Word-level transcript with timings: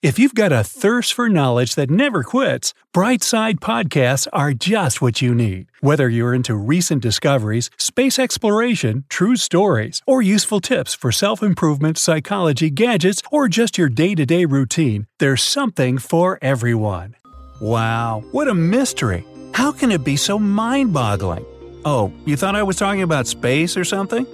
If 0.00 0.16
you've 0.16 0.36
got 0.36 0.52
a 0.52 0.62
thirst 0.62 1.12
for 1.12 1.28
knowledge 1.28 1.74
that 1.74 1.90
never 1.90 2.22
quits, 2.22 2.72
Brightside 2.94 3.58
Podcasts 3.58 4.28
are 4.32 4.52
just 4.52 5.02
what 5.02 5.20
you 5.20 5.34
need. 5.34 5.66
Whether 5.80 6.08
you're 6.08 6.32
into 6.32 6.54
recent 6.54 7.02
discoveries, 7.02 7.68
space 7.78 8.16
exploration, 8.16 9.06
true 9.08 9.34
stories, 9.34 10.00
or 10.06 10.22
useful 10.22 10.60
tips 10.60 10.94
for 10.94 11.10
self 11.10 11.42
improvement, 11.42 11.98
psychology, 11.98 12.70
gadgets, 12.70 13.22
or 13.32 13.48
just 13.48 13.76
your 13.76 13.88
day 13.88 14.14
to 14.14 14.24
day 14.24 14.44
routine, 14.44 15.08
there's 15.18 15.42
something 15.42 15.98
for 15.98 16.38
everyone. 16.40 17.16
Wow, 17.60 18.22
what 18.30 18.46
a 18.46 18.54
mystery! 18.54 19.24
How 19.52 19.72
can 19.72 19.90
it 19.90 20.04
be 20.04 20.14
so 20.14 20.38
mind 20.38 20.92
boggling? 20.92 21.44
Oh, 21.84 22.12
you 22.24 22.36
thought 22.36 22.54
I 22.54 22.62
was 22.62 22.76
talking 22.76 23.02
about 23.02 23.26
space 23.26 23.76
or 23.76 23.84
something? 23.84 24.28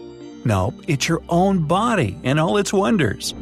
No, 0.45 0.75
it's 0.87 1.09
your 1.09 1.23
own 1.31 1.67
body 1.67 2.19
and 2.23 2.39
all 2.39 2.59
its 2.59 2.71
wonders. 2.71 3.33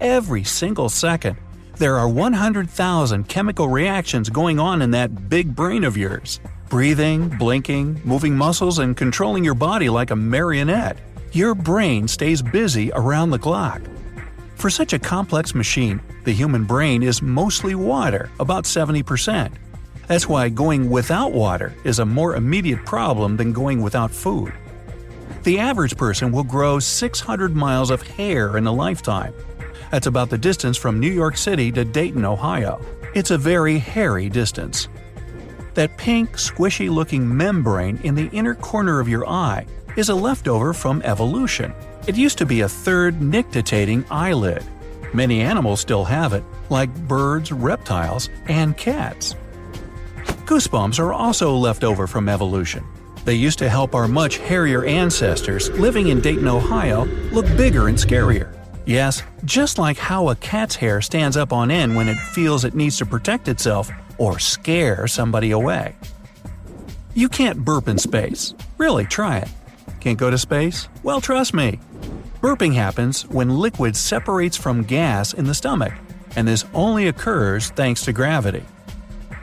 Every 0.00 0.42
single 0.42 0.88
second, 0.88 1.36
there 1.76 1.96
are 1.96 2.08
100,000 2.08 3.28
chemical 3.28 3.68
reactions 3.68 4.28
going 4.28 4.58
on 4.58 4.82
in 4.82 4.90
that 4.92 5.28
big 5.28 5.54
brain 5.54 5.84
of 5.84 5.96
yours. 5.96 6.40
Breathing, 6.68 7.28
blinking, 7.28 8.00
moving 8.04 8.36
muscles, 8.36 8.78
and 8.78 8.96
controlling 8.96 9.44
your 9.44 9.54
body 9.54 9.88
like 9.88 10.10
a 10.10 10.16
marionette. 10.16 10.98
Your 11.32 11.54
brain 11.54 12.06
stays 12.08 12.42
busy 12.42 12.92
around 12.92 13.30
the 13.30 13.38
clock. 13.38 13.80
For 14.54 14.70
such 14.70 14.92
a 14.92 14.98
complex 14.98 15.54
machine, 15.54 16.00
the 16.24 16.32
human 16.32 16.64
brain 16.64 17.02
is 17.02 17.20
mostly 17.20 17.74
water, 17.74 18.30
about 18.38 18.64
70%. 18.64 19.52
That's 20.06 20.28
why 20.28 20.48
going 20.50 20.90
without 20.90 21.32
water 21.32 21.74
is 21.84 21.98
a 21.98 22.06
more 22.06 22.36
immediate 22.36 22.84
problem 22.84 23.36
than 23.36 23.52
going 23.52 23.82
without 23.82 24.10
food. 24.10 24.52
The 25.42 25.58
average 25.58 25.96
person 25.96 26.30
will 26.30 26.44
grow 26.44 26.78
600 26.78 27.56
miles 27.56 27.90
of 27.90 28.02
hair 28.02 28.56
in 28.56 28.66
a 28.66 28.72
lifetime. 28.72 29.34
That's 29.92 30.06
about 30.06 30.30
the 30.30 30.38
distance 30.38 30.78
from 30.78 30.98
New 30.98 31.12
York 31.12 31.36
City 31.36 31.70
to 31.72 31.84
Dayton, 31.84 32.24
Ohio. 32.24 32.80
It's 33.14 33.30
a 33.30 33.36
very 33.36 33.76
hairy 33.78 34.30
distance. 34.30 34.88
That 35.74 35.98
pink, 35.98 36.30
squishy 36.30 36.88
looking 36.88 37.36
membrane 37.36 37.98
in 38.02 38.14
the 38.14 38.30
inner 38.32 38.54
corner 38.54 39.00
of 39.00 39.08
your 39.08 39.28
eye 39.28 39.66
is 39.98 40.08
a 40.08 40.14
leftover 40.14 40.72
from 40.72 41.02
evolution. 41.02 41.74
It 42.06 42.16
used 42.16 42.38
to 42.38 42.46
be 42.46 42.62
a 42.62 42.68
third 42.70 43.20
nictitating 43.20 44.06
eyelid. 44.10 44.64
Many 45.12 45.42
animals 45.42 45.80
still 45.80 46.04
have 46.04 46.32
it, 46.32 46.42
like 46.70 46.94
birds, 47.06 47.52
reptiles, 47.52 48.30
and 48.48 48.74
cats. 48.78 49.36
Goosebumps 50.46 50.98
are 51.00 51.12
also 51.12 51.54
left 51.54 51.84
over 51.84 52.06
from 52.06 52.30
evolution. 52.30 52.82
They 53.26 53.34
used 53.34 53.58
to 53.58 53.68
help 53.68 53.94
our 53.94 54.08
much 54.08 54.38
hairier 54.38 54.86
ancestors 54.86 55.68
living 55.72 56.08
in 56.08 56.22
Dayton, 56.22 56.48
Ohio, 56.48 57.04
look 57.30 57.46
bigger 57.58 57.88
and 57.88 57.98
scarier. 57.98 58.61
Yes, 58.84 59.22
just 59.44 59.78
like 59.78 59.96
how 59.96 60.28
a 60.28 60.36
cat's 60.36 60.74
hair 60.74 61.00
stands 61.00 61.36
up 61.36 61.52
on 61.52 61.70
end 61.70 61.94
when 61.94 62.08
it 62.08 62.16
feels 62.16 62.64
it 62.64 62.74
needs 62.74 62.96
to 62.98 63.06
protect 63.06 63.48
itself 63.48 63.90
or 64.18 64.38
scare 64.38 65.06
somebody 65.06 65.52
away. 65.52 65.94
You 67.14 67.28
can't 67.28 67.64
burp 67.64 67.88
in 67.88 67.98
space. 67.98 68.54
Really, 68.78 69.04
try 69.04 69.38
it. 69.38 69.48
Can't 70.00 70.18
go 70.18 70.30
to 70.30 70.38
space? 70.38 70.88
Well, 71.02 71.20
trust 71.20 71.54
me. 71.54 71.78
Burping 72.40 72.74
happens 72.74 73.22
when 73.28 73.50
liquid 73.50 73.94
separates 73.94 74.56
from 74.56 74.82
gas 74.82 75.32
in 75.32 75.44
the 75.44 75.54
stomach, 75.54 75.92
and 76.34 76.48
this 76.48 76.64
only 76.74 77.06
occurs 77.06 77.68
thanks 77.70 78.04
to 78.06 78.12
gravity. 78.12 78.64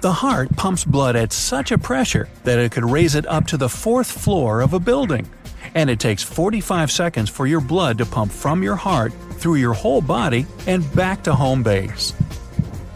The 0.01 0.11
heart 0.11 0.53
pumps 0.57 0.83
blood 0.83 1.15
at 1.15 1.31
such 1.31 1.71
a 1.71 1.77
pressure 1.77 2.27
that 2.43 2.59
it 2.59 2.71
could 2.71 2.89
raise 2.89 3.15
it 3.15 3.25
up 3.27 3.47
to 3.47 3.57
the 3.57 3.69
fourth 3.69 4.11
floor 4.11 4.61
of 4.61 4.73
a 4.73 4.79
building. 4.79 5.29
And 5.75 5.89
it 5.89 5.99
takes 5.99 6.23
45 6.23 6.91
seconds 6.91 7.29
for 7.29 7.47
your 7.47 7.61
blood 7.61 7.97
to 7.99 8.05
pump 8.05 8.31
from 8.31 8.63
your 8.63 8.75
heart 8.75 9.13
through 9.33 9.55
your 9.55 9.73
whole 9.73 10.01
body 10.01 10.45
and 10.67 10.83
back 10.95 11.23
to 11.23 11.33
home 11.33 11.63
base. 11.63 12.13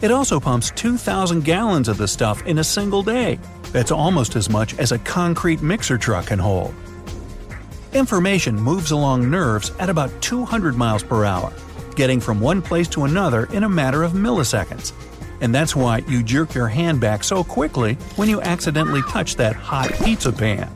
It 0.02 0.10
also 0.10 0.38
pumps 0.38 0.70
2,000 0.72 1.44
gallons 1.44 1.88
of 1.88 1.96
the 1.96 2.08
stuff 2.08 2.44
in 2.46 2.58
a 2.58 2.64
single 2.64 3.02
day. 3.02 3.38
That's 3.72 3.90
almost 3.90 4.36
as 4.36 4.50
much 4.50 4.78
as 4.78 4.92
a 4.92 4.98
concrete 4.98 5.62
mixer 5.62 5.96
truck 5.96 6.26
can 6.26 6.38
hold. 6.38 6.74
Information 7.94 8.56
moves 8.56 8.90
along 8.90 9.30
nerves 9.30 9.70
at 9.78 9.88
about 9.88 10.10
200 10.20 10.76
miles 10.76 11.02
per 11.02 11.24
hour, 11.24 11.52
getting 11.94 12.20
from 12.20 12.40
one 12.40 12.60
place 12.60 12.88
to 12.88 13.04
another 13.04 13.46
in 13.46 13.62
a 13.62 13.68
matter 13.68 14.02
of 14.02 14.12
milliseconds. 14.12 14.92
And 15.40 15.54
that's 15.54 15.76
why 15.76 15.98
you 16.08 16.22
jerk 16.22 16.54
your 16.54 16.68
hand 16.68 17.00
back 17.00 17.24
so 17.24 17.44
quickly 17.44 17.94
when 18.16 18.28
you 18.28 18.40
accidentally 18.42 19.02
touch 19.02 19.36
that 19.36 19.56
hot 19.56 19.92
pizza 20.04 20.32
pan. 20.32 20.70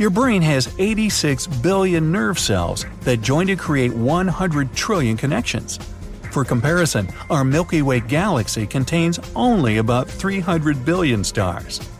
Your 0.00 0.08
brain 0.08 0.40
has 0.40 0.74
86 0.78 1.46
billion 1.60 2.10
nerve 2.10 2.38
cells 2.38 2.86
that 3.02 3.18
join 3.18 3.46
to 3.48 3.54
create 3.54 3.92
100 3.92 4.72
trillion 4.72 5.14
connections. 5.14 5.78
For 6.30 6.42
comparison, 6.42 7.08
our 7.28 7.44
Milky 7.44 7.82
Way 7.82 8.00
galaxy 8.00 8.66
contains 8.66 9.20
only 9.36 9.76
about 9.76 10.08
300 10.08 10.86
billion 10.86 11.22
stars. 11.22 11.99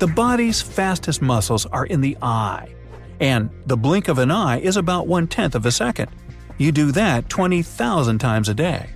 The 0.00 0.06
body's 0.06 0.62
fastest 0.62 1.20
muscles 1.20 1.66
are 1.66 1.84
in 1.84 2.00
the 2.00 2.16
eye, 2.22 2.74
and 3.20 3.50
the 3.66 3.76
blink 3.76 4.08
of 4.08 4.16
an 4.16 4.30
eye 4.30 4.58
is 4.58 4.78
about 4.78 5.06
one 5.06 5.28
tenth 5.28 5.54
of 5.54 5.66
a 5.66 5.70
second. 5.70 6.10
You 6.56 6.72
do 6.72 6.90
that 6.92 7.28
20,000 7.28 8.18
times 8.18 8.48
a 8.48 8.54
day. 8.54 8.88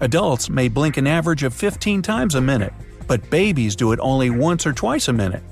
Adults 0.00 0.48
may 0.48 0.68
blink 0.68 0.96
an 0.96 1.06
average 1.06 1.42
of 1.42 1.52
15 1.52 2.00
times 2.00 2.34
a 2.34 2.40
minute, 2.40 2.72
but 3.06 3.28
babies 3.28 3.76
do 3.76 3.92
it 3.92 4.00
only 4.00 4.30
once 4.30 4.66
or 4.66 4.72
twice 4.72 5.08
a 5.08 5.12
minute. 5.12 5.42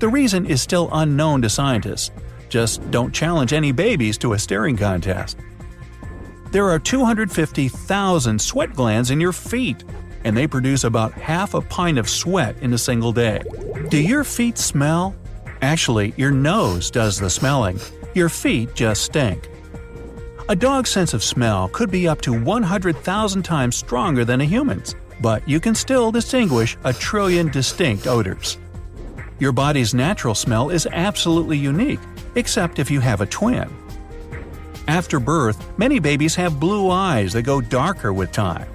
The 0.00 0.08
reason 0.08 0.44
is 0.44 0.60
still 0.60 0.88
unknown 0.92 1.42
to 1.42 1.48
scientists. 1.48 2.10
Just 2.48 2.90
don't 2.90 3.14
challenge 3.14 3.52
any 3.52 3.70
babies 3.70 4.18
to 4.18 4.32
a 4.32 4.40
staring 4.40 4.76
contest. 4.76 5.36
There 6.50 6.68
are 6.68 6.80
250,000 6.80 8.40
sweat 8.40 8.74
glands 8.74 9.12
in 9.12 9.20
your 9.20 9.32
feet, 9.32 9.84
and 10.24 10.36
they 10.36 10.48
produce 10.48 10.82
about 10.82 11.12
half 11.12 11.54
a 11.54 11.60
pint 11.60 11.96
of 11.96 12.08
sweat 12.10 12.56
in 12.60 12.72
a 12.72 12.78
single 12.78 13.12
day. 13.12 13.40
Do 13.90 14.00
your 14.00 14.22
feet 14.22 14.56
smell? 14.56 15.16
Actually, 15.62 16.14
your 16.16 16.30
nose 16.30 16.92
does 16.92 17.18
the 17.18 17.28
smelling. 17.28 17.80
Your 18.14 18.28
feet 18.28 18.72
just 18.76 19.02
stink. 19.02 19.50
A 20.48 20.54
dog's 20.54 20.90
sense 20.90 21.12
of 21.12 21.24
smell 21.24 21.68
could 21.70 21.90
be 21.90 22.06
up 22.06 22.20
to 22.20 22.32
100,000 22.32 23.42
times 23.42 23.74
stronger 23.74 24.24
than 24.24 24.42
a 24.42 24.44
human's, 24.44 24.94
but 25.20 25.46
you 25.48 25.58
can 25.58 25.74
still 25.74 26.12
distinguish 26.12 26.76
a 26.84 26.92
trillion 26.92 27.48
distinct 27.48 28.06
odors. 28.06 28.58
Your 29.40 29.50
body's 29.50 29.92
natural 29.92 30.36
smell 30.36 30.70
is 30.70 30.86
absolutely 30.92 31.58
unique, 31.58 31.98
except 32.36 32.78
if 32.78 32.92
you 32.92 33.00
have 33.00 33.20
a 33.20 33.26
twin. 33.26 33.68
After 34.86 35.18
birth, 35.18 35.76
many 35.78 35.98
babies 35.98 36.36
have 36.36 36.60
blue 36.60 36.90
eyes 36.90 37.32
that 37.32 37.42
go 37.42 37.60
darker 37.60 38.12
with 38.12 38.30
time. 38.30 38.68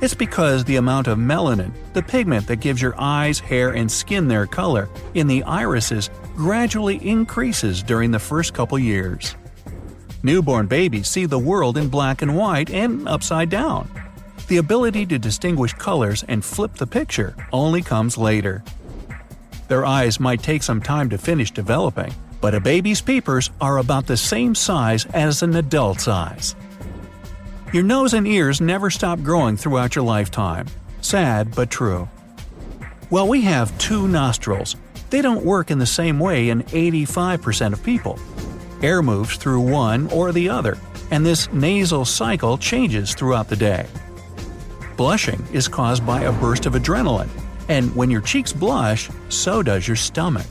It's 0.00 0.14
because 0.14 0.64
the 0.64 0.76
amount 0.76 1.08
of 1.08 1.18
melanin, 1.18 1.72
the 1.92 2.02
pigment 2.02 2.46
that 2.46 2.60
gives 2.60 2.80
your 2.80 2.94
eyes, 2.98 3.40
hair, 3.40 3.70
and 3.70 3.90
skin 3.90 4.28
their 4.28 4.46
color, 4.46 4.88
in 5.14 5.26
the 5.26 5.42
irises 5.42 6.08
gradually 6.36 7.04
increases 7.06 7.82
during 7.82 8.12
the 8.12 8.18
first 8.20 8.54
couple 8.54 8.78
years. 8.78 9.34
Newborn 10.22 10.68
babies 10.68 11.08
see 11.08 11.26
the 11.26 11.38
world 11.38 11.76
in 11.76 11.88
black 11.88 12.22
and 12.22 12.36
white 12.36 12.70
and 12.70 13.08
upside 13.08 13.50
down. 13.50 13.90
The 14.46 14.58
ability 14.58 15.04
to 15.06 15.18
distinguish 15.18 15.72
colors 15.74 16.24
and 16.28 16.44
flip 16.44 16.74
the 16.74 16.86
picture 16.86 17.34
only 17.52 17.82
comes 17.82 18.16
later. 18.16 18.62
Their 19.66 19.84
eyes 19.84 20.20
might 20.20 20.42
take 20.42 20.62
some 20.62 20.80
time 20.80 21.10
to 21.10 21.18
finish 21.18 21.50
developing, 21.50 22.14
but 22.40 22.54
a 22.54 22.60
baby's 22.60 23.00
peepers 23.00 23.50
are 23.60 23.78
about 23.78 24.06
the 24.06 24.16
same 24.16 24.54
size 24.54 25.06
as 25.06 25.42
an 25.42 25.56
adult's 25.56 26.06
eyes. 26.06 26.54
Your 27.70 27.82
nose 27.82 28.14
and 28.14 28.26
ears 28.26 28.62
never 28.62 28.88
stop 28.88 29.22
growing 29.22 29.58
throughout 29.58 29.94
your 29.94 30.04
lifetime. 30.04 30.66
Sad 31.02 31.54
but 31.54 31.70
true. 31.70 32.08
Well, 33.10 33.28
we 33.28 33.42
have 33.42 33.76
two 33.78 34.08
nostrils. 34.08 34.74
They 35.10 35.20
don't 35.20 35.44
work 35.44 35.70
in 35.70 35.78
the 35.78 35.84
same 35.84 36.18
way 36.18 36.48
in 36.48 36.62
85% 36.62 37.74
of 37.74 37.82
people. 37.82 38.18
Air 38.82 39.02
moves 39.02 39.36
through 39.36 39.60
one 39.60 40.10
or 40.10 40.32
the 40.32 40.48
other, 40.48 40.78
and 41.10 41.26
this 41.26 41.52
nasal 41.52 42.06
cycle 42.06 42.56
changes 42.56 43.14
throughout 43.14 43.48
the 43.48 43.56
day. 43.56 43.86
Blushing 44.96 45.46
is 45.52 45.68
caused 45.68 46.06
by 46.06 46.22
a 46.22 46.32
burst 46.32 46.64
of 46.64 46.72
adrenaline, 46.72 47.28
and 47.68 47.94
when 47.94 48.10
your 48.10 48.22
cheeks 48.22 48.52
blush, 48.52 49.10
so 49.28 49.62
does 49.62 49.86
your 49.86 49.96
stomach. 49.96 50.46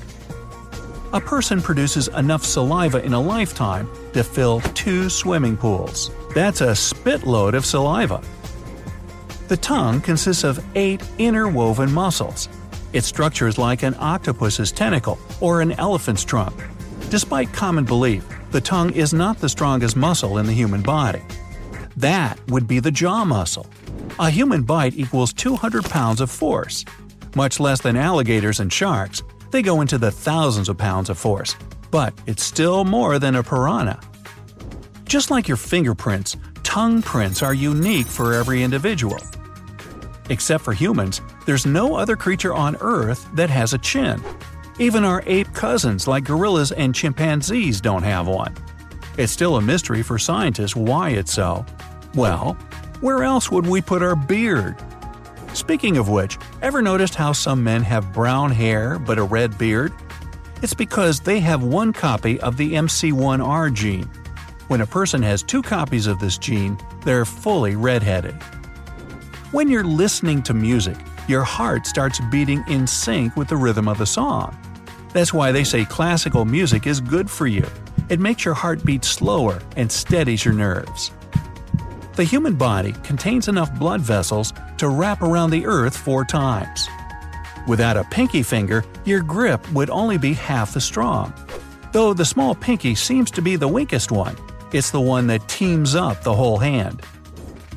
A 1.13 1.21
person 1.21 1.61
produces 1.61 2.09
enough 2.09 2.43
saliva 2.43 3.01
in 3.01 3.13
a 3.13 3.21
lifetime 3.21 3.89
to 4.11 4.25
fill 4.25 4.59
two 4.59 5.09
swimming 5.09 5.55
pools. 5.55 6.11
That's 6.35 6.59
a 6.59 6.75
spit 6.75 7.25
load 7.25 7.55
of 7.55 7.65
saliva. 7.65 8.21
The 9.47 9.55
tongue 9.55 10.01
consists 10.01 10.43
of 10.43 10.63
eight 10.75 11.01
interwoven 11.17 11.93
muscles. 11.93 12.49
Its 12.91 13.07
structure 13.07 13.47
is 13.47 13.57
like 13.57 13.83
an 13.83 13.95
octopus's 13.99 14.73
tentacle 14.73 15.17
or 15.39 15.61
an 15.61 15.71
elephant's 15.73 16.25
trunk. 16.25 16.53
Despite 17.09 17.53
common 17.53 17.85
belief, 17.85 18.25
the 18.51 18.59
tongue 18.59 18.91
is 18.91 19.13
not 19.13 19.37
the 19.37 19.47
strongest 19.47 19.95
muscle 19.95 20.39
in 20.39 20.45
the 20.45 20.51
human 20.51 20.81
body. 20.81 21.21
That 21.95 22.37
would 22.49 22.67
be 22.67 22.81
the 22.81 22.91
jaw 22.91 23.23
muscle. 23.23 23.65
A 24.19 24.29
human 24.29 24.63
bite 24.63 24.97
equals 24.97 25.31
200 25.31 25.85
pounds 25.85 26.19
of 26.19 26.29
force. 26.29 26.83
Much 27.33 27.61
less 27.61 27.79
than 27.79 27.95
alligators 27.95 28.59
and 28.59 28.71
sharks, 28.73 29.23
they 29.51 29.61
go 29.61 29.81
into 29.81 29.97
the 29.97 30.11
thousands 30.11 30.69
of 30.69 30.77
pounds 30.77 31.09
of 31.09 31.17
force. 31.17 31.55
But 31.91 32.13
it's 32.25 32.43
still 32.43 32.83
more 32.85 33.19
than 33.19 33.35
a 33.35 33.43
piranha. 33.43 33.99
Just 35.05 35.31
like 35.31 35.47
your 35.47 35.57
fingerprints, 35.57 36.35
tongue 36.63 37.01
prints 37.01 37.41
are 37.41 37.53
unique 37.53 38.07
for 38.07 38.33
every 38.33 38.63
individual. 38.63 39.19
Except 40.29 40.63
for 40.63 40.73
humans, 40.73 41.21
there's 41.45 41.65
no 41.65 41.95
other 41.95 42.15
creature 42.15 42.53
on 42.53 42.75
Earth 42.81 43.27
that 43.35 43.49
has 43.49 43.73
a 43.73 43.77
chin. 43.77 44.21
Even 44.79 45.03
our 45.03 45.23
ape 45.25 45.51
cousins 45.53 46.07
like 46.07 46.25
gorillas 46.25 46.71
and 46.71 46.93
chimpanzees 46.93 47.81
don't 47.81 48.03
have 48.03 48.27
one. 48.27 48.53
It's 49.17 49.31
still 49.31 49.55
a 49.55 49.61
mystery 49.61 50.03
for 50.03 50.19
scientists 50.19 50.75
why 50.75 51.09
it's 51.11 51.33
so. 51.33 51.65
Well, 52.13 52.53
where 52.99 53.23
else 53.23 53.49
would 53.49 53.65
we 53.65 53.81
put 53.81 54.03
our 54.03 54.15
beard? 54.15 54.75
Speaking 55.53 55.97
of 55.97 56.09
which, 56.09 56.37
ever 56.61 56.81
noticed 56.81 57.15
how 57.15 57.31
some 57.31 57.63
men 57.63 57.83
have 57.83 58.13
brown 58.13 58.51
hair 58.51 58.99
but 58.99 59.17
a 59.17 59.23
red 59.23 59.57
beard? 59.57 59.93
It's 60.61 60.73
because 60.73 61.19
they 61.19 61.39
have 61.39 61.63
one 61.63 61.93
copy 61.93 62.39
of 62.41 62.57
the 62.57 62.73
MC1R 62.73 63.73
gene. 63.73 64.09
When 64.67 64.81
a 64.81 64.87
person 64.87 65.21
has 65.23 65.43
two 65.43 65.61
copies 65.61 66.07
of 66.07 66.19
this 66.19 66.37
gene, 66.37 66.77
they're 67.03 67.25
fully 67.25 67.75
redheaded. 67.75 68.35
When 69.51 69.69
you're 69.69 69.83
listening 69.83 70.43
to 70.43 70.53
music, 70.53 70.97
your 71.27 71.43
heart 71.43 71.85
starts 71.85 72.19
beating 72.31 72.63
in 72.67 72.87
sync 72.87 73.35
with 73.35 73.47
the 73.47 73.55
rhythm 73.55 73.87
of 73.87 73.97
the 73.97 74.05
song. 74.05 74.57
That's 75.13 75.33
why 75.33 75.51
they 75.51 75.63
say 75.63 75.85
classical 75.85 76.45
music 76.45 76.87
is 76.87 76.99
good 76.99 77.29
for 77.29 77.47
you. 77.47 77.65
It 78.09 78.19
makes 78.19 78.45
your 78.45 78.53
heart 78.53 78.83
beat 78.83 79.05
slower 79.05 79.59
and 79.75 79.91
steadies 79.91 80.43
your 80.43 80.53
nerves. 80.53 81.11
The 82.17 82.23
human 82.23 82.55
body 82.55 82.93
contains 83.03 83.47
enough 83.47 83.71
blood 83.77 84.01
vessels 84.01 84.51
to 84.79 84.89
wrap 84.89 85.21
around 85.21 85.51
the 85.51 85.67
earth 85.67 85.95
four 85.95 86.25
times. 86.25 86.89
Without 87.67 87.95
a 87.95 88.05
pinky 88.05 88.41
finger, 88.41 88.83
your 89.05 89.21
grip 89.21 89.71
would 89.71 89.91
only 89.91 90.17
be 90.17 90.33
half 90.33 90.75
as 90.75 90.83
strong. 90.83 91.31
Though 91.91 92.15
the 92.15 92.25
small 92.25 92.55
pinky 92.55 92.95
seems 92.95 93.29
to 93.29 93.41
be 93.43 93.55
the 93.55 93.67
weakest 93.67 94.11
one, 94.11 94.35
it's 94.73 94.89
the 94.89 94.99
one 94.99 95.27
that 95.27 95.47
teams 95.47 95.93
up 95.93 96.23
the 96.23 96.33
whole 96.33 96.57
hand. 96.57 97.03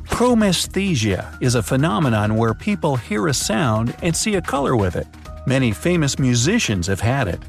Chromesthesia 0.06 1.36
is 1.42 1.54
a 1.54 1.62
phenomenon 1.62 2.34
where 2.36 2.54
people 2.54 2.96
hear 2.96 3.26
a 3.26 3.34
sound 3.34 3.94
and 4.02 4.16
see 4.16 4.36
a 4.36 4.40
color 4.40 4.74
with 4.74 4.96
it. 4.96 5.06
Many 5.46 5.70
famous 5.70 6.18
musicians 6.18 6.86
have 6.86 7.00
had 7.00 7.28
it. 7.28 7.40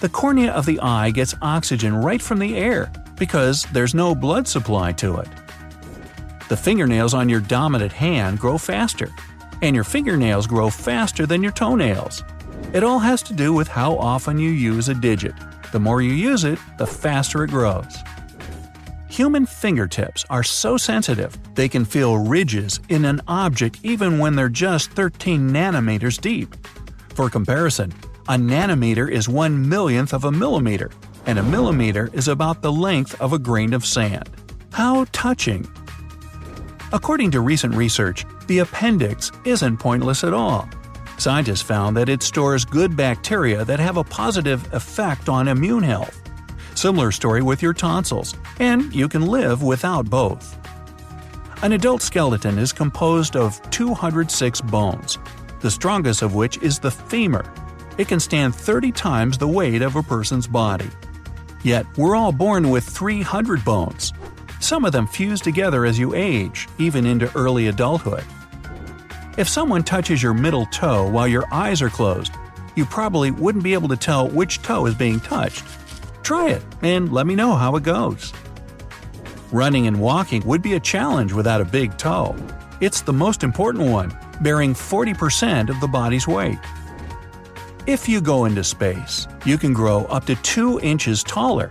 The 0.00 0.08
cornea 0.08 0.50
of 0.50 0.66
the 0.66 0.80
eye 0.80 1.12
gets 1.12 1.36
oxygen 1.42 1.94
right 1.94 2.20
from 2.20 2.40
the 2.40 2.56
air 2.56 2.92
because 3.16 3.62
there's 3.72 3.94
no 3.94 4.16
blood 4.16 4.48
supply 4.48 4.90
to 4.94 5.18
it. 5.18 5.28
The 6.48 6.56
fingernails 6.56 7.12
on 7.12 7.28
your 7.28 7.40
dominant 7.40 7.92
hand 7.92 8.38
grow 8.38 8.56
faster, 8.56 9.10
and 9.62 9.74
your 9.74 9.84
fingernails 9.84 10.46
grow 10.46 10.70
faster 10.70 11.26
than 11.26 11.42
your 11.42 11.52
toenails. 11.52 12.22
It 12.72 12.84
all 12.84 13.00
has 13.00 13.22
to 13.24 13.32
do 13.32 13.52
with 13.52 13.66
how 13.66 13.96
often 13.96 14.38
you 14.38 14.50
use 14.50 14.88
a 14.88 14.94
digit. 14.94 15.34
The 15.72 15.80
more 15.80 16.02
you 16.02 16.12
use 16.12 16.44
it, 16.44 16.58
the 16.78 16.86
faster 16.86 17.42
it 17.42 17.50
grows. 17.50 17.96
Human 19.08 19.46
fingertips 19.46 20.24
are 20.30 20.42
so 20.44 20.76
sensitive 20.76 21.36
they 21.54 21.68
can 21.68 21.84
feel 21.84 22.18
ridges 22.18 22.80
in 22.90 23.04
an 23.04 23.22
object 23.26 23.80
even 23.82 24.18
when 24.18 24.36
they're 24.36 24.48
just 24.48 24.92
13 24.92 25.50
nanometers 25.50 26.20
deep. 26.20 26.54
For 27.14 27.28
comparison, 27.30 27.92
a 28.28 28.34
nanometer 28.34 29.10
is 29.10 29.28
one 29.28 29.68
millionth 29.68 30.12
of 30.12 30.24
a 30.24 30.32
millimeter, 30.32 30.90
and 31.24 31.38
a 31.38 31.42
millimeter 31.42 32.10
is 32.12 32.28
about 32.28 32.62
the 32.62 32.70
length 32.70 33.20
of 33.20 33.32
a 33.32 33.38
grain 33.38 33.72
of 33.72 33.86
sand. 33.86 34.30
How 34.70 35.06
touching! 35.12 35.66
According 36.96 37.30
to 37.32 37.42
recent 37.42 37.74
research, 37.74 38.24
the 38.46 38.60
appendix 38.60 39.30
isn't 39.44 39.76
pointless 39.76 40.24
at 40.24 40.32
all. 40.32 40.66
Scientists 41.18 41.60
found 41.60 41.94
that 41.94 42.08
it 42.08 42.22
stores 42.22 42.64
good 42.64 42.96
bacteria 42.96 43.66
that 43.66 43.78
have 43.78 43.98
a 43.98 44.04
positive 44.04 44.72
effect 44.72 45.28
on 45.28 45.48
immune 45.48 45.82
health. 45.82 46.18
Similar 46.74 47.12
story 47.12 47.42
with 47.42 47.60
your 47.60 47.74
tonsils, 47.74 48.34
and 48.60 48.94
you 48.94 49.10
can 49.10 49.26
live 49.26 49.62
without 49.62 50.08
both. 50.08 50.56
An 51.62 51.72
adult 51.72 52.00
skeleton 52.00 52.58
is 52.58 52.72
composed 52.72 53.36
of 53.36 53.60
206 53.70 54.62
bones, 54.62 55.18
the 55.60 55.70
strongest 55.70 56.22
of 56.22 56.34
which 56.34 56.56
is 56.62 56.78
the 56.78 56.90
femur. 56.90 57.44
It 57.98 58.08
can 58.08 58.20
stand 58.20 58.54
30 58.54 58.90
times 58.92 59.36
the 59.36 59.46
weight 59.46 59.82
of 59.82 59.96
a 59.96 60.02
person's 60.02 60.46
body. 60.46 60.88
Yet, 61.62 61.84
we're 61.98 62.16
all 62.16 62.32
born 62.32 62.70
with 62.70 62.84
300 62.84 63.62
bones. 63.66 64.14
Some 64.60 64.84
of 64.84 64.92
them 64.92 65.06
fuse 65.06 65.40
together 65.40 65.84
as 65.84 65.98
you 65.98 66.14
age, 66.14 66.68
even 66.78 67.06
into 67.06 67.34
early 67.36 67.68
adulthood. 67.68 68.24
If 69.36 69.48
someone 69.48 69.82
touches 69.82 70.22
your 70.22 70.34
middle 70.34 70.66
toe 70.66 71.08
while 71.08 71.28
your 71.28 71.44
eyes 71.52 71.82
are 71.82 71.90
closed, 71.90 72.32
you 72.74 72.84
probably 72.84 73.30
wouldn't 73.30 73.64
be 73.64 73.74
able 73.74 73.88
to 73.88 73.96
tell 73.96 74.28
which 74.28 74.62
toe 74.62 74.86
is 74.86 74.94
being 74.94 75.20
touched. 75.20 75.64
Try 76.22 76.50
it 76.50 76.62
and 76.82 77.12
let 77.12 77.26
me 77.26 77.34
know 77.34 77.54
how 77.54 77.76
it 77.76 77.82
goes. 77.82 78.32
Running 79.52 79.86
and 79.86 80.00
walking 80.00 80.44
would 80.46 80.62
be 80.62 80.74
a 80.74 80.80
challenge 80.80 81.32
without 81.32 81.60
a 81.60 81.64
big 81.64 81.96
toe. 81.96 82.34
It's 82.80 83.00
the 83.00 83.12
most 83.12 83.44
important 83.44 83.90
one, 83.90 84.16
bearing 84.40 84.74
40% 84.74 85.70
of 85.70 85.80
the 85.80 85.86
body's 85.86 86.26
weight. 86.26 86.58
If 87.86 88.08
you 88.08 88.20
go 88.20 88.46
into 88.46 88.64
space, 88.64 89.28
you 89.44 89.56
can 89.56 89.72
grow 89.72 90.06
up 90.06 90.24
to 90.26 90.34
2 90.34 90.80
inches 90.80 91.22
taller. 91.22 91.70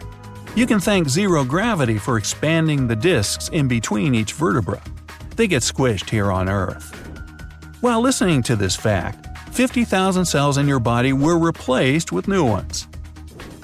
You 0.55 0.65
can 0.65 0.79
thank 0.79 1.09
zero 1.09 1.43
gravity 1.43 1.97
for 1.97 2.17
expanding 2.17 2.88
the 2.88 2.95
discs 2.95 3.50
in 3.50 3.67
between 3.67 4.15
each 4.15 4.31
vertebra. 4.31 4.81
They 5.35 5.47
get 5.47 5.63
squished 5.63 6.09
here 6.09 6.31
on 6.31 6.47
Earth. 6.47 6.93
While 7.81 8.00
listening 8.00 8.41
to 8.43 8.55
this 8.55 8.74
fact, 8.74 9.27
50,000 9.53 10.24
cells 10.24 10.57
in 10.57 10.65
your 10.65 10.79
body 10.79 11.12
were 11.12 11.38
replaced 11.38 12.13
with 12.13 12.29
new 12.29 12.45
ones. 12.45 12.88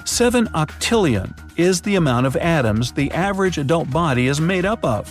7 0.04 0.48
octillion 0.48 1.34
is 1.56 1.80
the 1.80 1.94
amount 1.94 2.26
of 2.26 2.36
atoms 2.36 2.92
the 2.92 3.10
average 3.12 3.56
adult 3.56 3.90
body 3.90 4.26
is 4.26 4.38
made 4.38 4.66
up 4.66 4.84
of. 4.84 5.10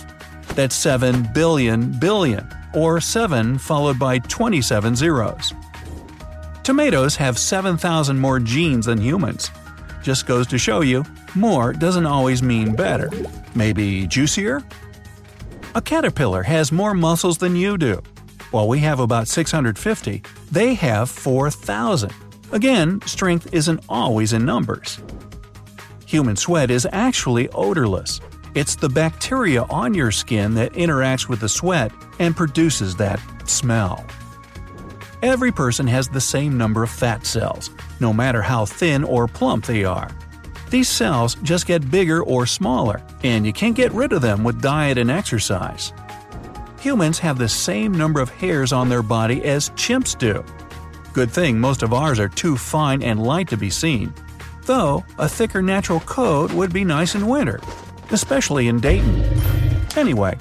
That's 0.54 0.76
7 0.76 1.30
billion 1.34 1.98
billion, 1.98 2.48
or 2.74 3.00
7 3.00 3.58
followed 3.58 3.98
by 3.98 4.20
27 4.20 4.94
zeros. 4.94 5.52
Tomatoes 6.62 7.16
have 7.16 7.40
7,000 7.40 8.20
more 8.20 8.38
genes 8.38 8.86
than 8.86 8.98
humans. 8.98 9.50
Just 10.04 10.26
goes 10.26 10.46
to 10.46 10.58
show 10.58 10.80
you, 10.80 11.04
more 11.34 11.72
doesn't 11.72 12.06
always 12.06 12.42
mean 12.42 12.74
better. 12.74 13.10
Maybe 13.54 14.06
juicier? 14.06 14.62
A 15.74 15.80
caterpillar 15.80 16.42
has 16.42 16.72
more 16.72 16.94
muscles 16.94 17.38
than 17.38 17.56
you 17.56 17.78
do. 17.78 18.02
While 18.50 18.68
we 18.68 18.80
have 18.80 19.00
about 19.00 19.28
650, 19.28 20.22
they 20.50 20.74
have 20.74 21.10
4,000. 21.10 22.12
Again, 22.52 23.00
strength 23.06 23.52
isn't 23.54 23.82
always 23.88 24.34
in 24.34 24.44
numbers. 24.44 25.00
Human 26.06 26.36
sweat 26.36 26.70
is 26.70 26.86
actually 26.92 27.48
odorless. 27.50 28.20
It's 28.54 28.76
the 28.76 28.90
bacteria 28.90 29.62
on 29.64 29.94
your 29.94 30.10
skin 30.10 30.54
that 30.56 30.74
interacts 30.74 31.26
with 31.26 31.40
the 31.40 31.48
sweat 31.48 31.90
and 32.18 32.36
produces 32.36 32.94
that 32.96 33.18
smell. 33.48 34.04
Every 35.22 35.52
person 35.52 35.86
has 35.86 36.08
the 36.08 36.20
same 36.20 36.58
number 36.58 36.82
of 36.82 36.90
fat 36.90 37.24
cells, 37.24 37.70
no 38.00 38.12
matter 38.12 38.42
how 38.42 38.66
thin 38.66 39.04
or 39.04 39.26
plump 39.26 39.64
they 39.64 39.84
are. 39.84 40.10
These 40.72 40.88
cells 40.88 41.36
just 41.44 41.66
get 41.66 41.88
bigger 41.88 42.24
or 42.24 42.46
smaller, 42.46 43.00
and 43.22 43.46
you 43.46 43.52
can't 43.52 43.76
get 43.76 43.92
rid 43.92 44.12
of 44.12 44.22
them 44.22 44.42
with 44.42 44.60
diet 44.60 44.98
and 44.98 45.10
exercise. 45.10 45.92
Humans 46.80 47.20
have 47.20 47.38
the 47.38 47.48
same 47.48 47.92
number 47.92 48.20
of 48.20 48.30
hairs 48.30 48.72
on 48.72 48.88
their 48.88 49.04
body 49.04 49.44
as 49.44 49.70
chimps 49.70 50.18
do, 50.18 50.44
Good 51.12 51.30
thing 51.30 51.60
most 51.60 51.82
of 51.82 51.92
ours 51.92 52.18
are 52.18 52.28
too 52.28 52.56
fine 52.56 53.02
and 53.02 53.22
light 53.22 53.48
to 53.48 53.56
be 53.58 53.68
seen. 53.68 54.14
Though, 54.64 55.04
a 55.18 55.28
thicker 55.28 55.60
natural 55.60 56.00
coat 56.00 56.50
would 56.54 56.72
be 56.72 56.84
nice 56.84 57.14
in 57.14 57.26
winter, 57.26 57.60
especially 58.10 58.68
in 58.68 58.80
Dayton. 58.80 59.22
Anyway, 59.94 60.38